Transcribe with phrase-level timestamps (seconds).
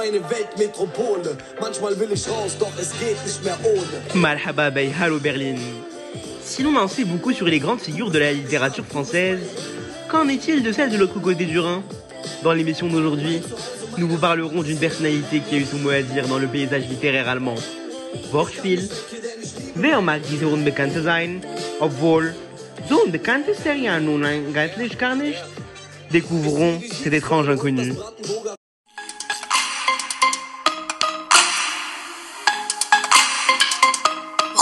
[0.00, 1.36] meine Weltmetropole.
[1.60, 1.94] Manchmal
[4.98, 5.56] Hallo Berlin.
[6.42, 9.40] Si l'on en sait beaucoup sur les grandes figures de la littérature française,
[10.08, 11.82] qu'en est-il de celle de l'autre côté du Rhin?
[12.42, 13.42] Dans l'émission d'aujourd'hui,
[13.98, 16.88] nous vous parlerons d'une personnalité qui a eu son mot à dire dans le paysage
[16.88, 17.56] littéraire allemand.
[18.32, 18.88] Wortspiel.
[19.76, 21.42] Wer mag diese Unbekannte sein,
[21.78, 22.34] obwohl
[22.88, 25.38] so unbekannt ist er ja nun eigentlich gar nicht?
[26.10, 27.94] Découvrons cet étrange inconnu.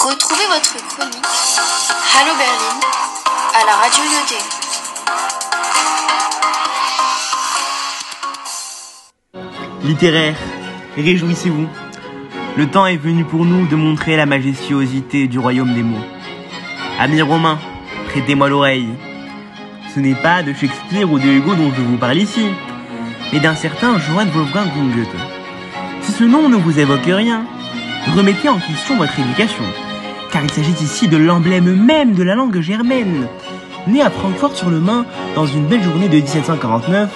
[0.09, 1.27] Retrouvez votre chronique
[2.17, 2.81] Hallo Berlin
[3.53, 4.41] à la radio Yodé.
[9.85, 10.37] Littéraire,
[10.97, 11.69] réjouissez-vous.
[12.57, 16.07] Le temps est venu pour nous de montrer la majestuosité du royaume des mots.
[16.99, 17.59] Amis romains,
[18.07, 18.89] prêtez-moi l'oreille.
[19.95, 22.47] Ce n'est pas de Shakespeare ou de Hugo dont je vous parle ici,
[23.31, 25.21] mais d'un certain Johann Wolfgang von Goethe.
[26.01, 27.45] Si ce nom ne vous évoque rien,
[28.17, 29.65] remettez en question votre éducation,
[30.33, 33.27] car il s'agit ici de l'emblème même de la langue germaine.
[33.87, 37.11] Né à Francfort-sur-le-Main dans une belle journée de 1749,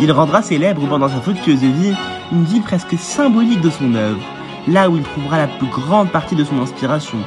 [0.00, 1.94] il rendra célèbre pendant sa fructueuse vie
[2.32, 4.20] une vie presque symbolique de son œuvre,
[4.68, 7.18] là où il trouvera la plus grande partie de son inspiration,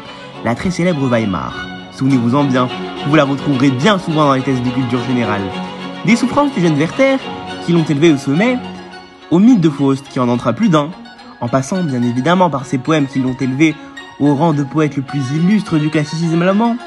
[0.45, 1.53] la très célèbre Weimar.
[1.91, 2.67] Souvenez-vous-en bien,
[3.07, 5.41] vous la retrouverez bien souvent dans les tests de culture générale.
[6.05, 7.17] Des souffrances du jeune Werther,
[7.65, 8.57] qui l'ont élevé au sommet,
[9.31, 10.89] au mythe de Faust, qui en entra plus d'un,
[11.41, 13.75] en passant bien évidemment par ses poèmes qui l'ont élevé
[14.23, 16.77] au rang de poète le plus illustre du classicisme allemand,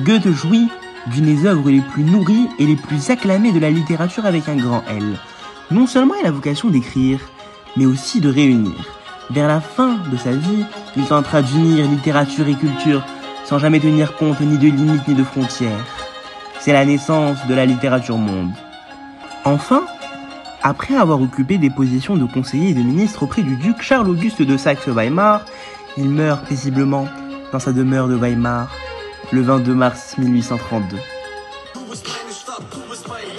[0.00, 0.68] Goethe jouit
[1.08, 4.56] d'une des œuvres les plus nourries et les plus acclamées de la littérature avec un
[4.56, 5.18] grand L.
[5.70, 7.18] Non seulement il a vocation d'écrire,
[7.76, 8.72] mais aussi de réunir.
[9.30, 10.64] Vers la fin de sa vie,
[10.96, 13.04] il tentera d'unir littérature et culture
[13.44, 15.84] sans jamais tenir compte ni de limites ni de frontières.
[16.60, 18.52] C'est la naissance de la littérature monde.
[19.44, 19.82] Enfin,
[20.62, 24.56] après avoir occupé des positions de conseiller et de ministre auprès du duc Charles-Auguste de
[24.56, 25.42] Saxe-Weimar,
[25.96, 27.06] il meurt paisiblement
[27.52, 28.68] dans sa demeure de Weimar
[29.32, 30.98] le 22 mars 1832.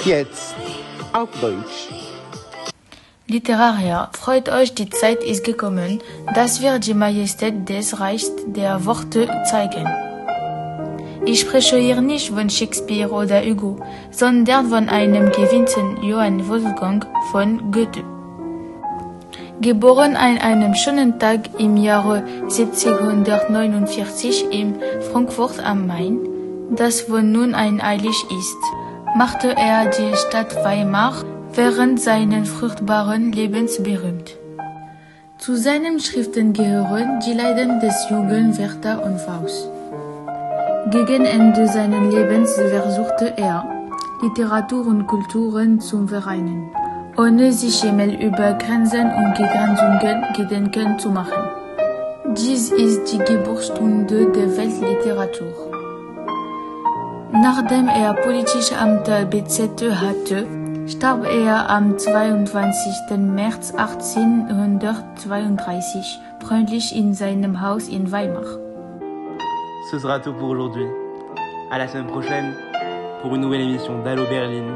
[0.05, 0.55] Jetzt
[1.13, 1.89] auf Deutsch.
[3.27, 6.01] Literaria, freut euch, die Zeit ist gekommen,
[6.35, 9.87] dass wir die Majestät des Reichs der Worte zeigen.
[11.25, 13.79] Ich spreche hier nicht von Shakespeare oder Hugo,
[14.11, 18.12] sondern von einem gewinnten Johann Wolfgang von Goethe.
[19.61, 24.75] Geboren an einem schönen Tag im Jahre 1749 in
[25.11, 26.19] Frankfurt am Main,
[26.75, 28.57] das wo nun ein Eilig ist,
[29.15, 31.13] machte er die Stadt Weimar
[31.53, 34.35] während seines fruchtbaren Lebens berühmt.
[35.37, 39.69] Zu seinen Schriften gehören die Leiden des jungen Werther und Faust.
[40.89, 43.65] Gegen Ende seines Lebens versuchte er,
[44.21, 46.71] Literatur und Kulturen zu vereinen,
[47.17, 51.43] ohne sich jemals über Grenzen und Begrenzungen Gedenken zu machen.
[52.35, 55.53] Dies ist die Geburtsstunde der Weltliteratur.
[57.31, 60.47] Nachdem er politische Ämter bezettet hatte,
[60.87, 63.17] starb er am 22.
[63.17, 68.59] März 1832 freundlich in seinem Haus in Weimar.
[69.91, 70.87] Ce sera tout pour aujourd'hui.
[71.69, 72.55] À la semaine prochaine
[73.21, 74.75] pour une nouvelle émission d'Allo Berlin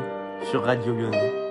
[0.51, 1.46] sur Radio Lyonnais.